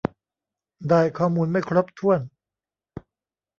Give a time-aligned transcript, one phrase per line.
[0.89, 2.19] ได้ข้อมูลไม่ครบถ้วน